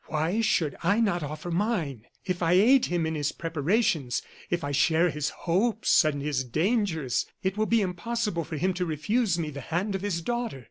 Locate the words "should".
0.41-0.75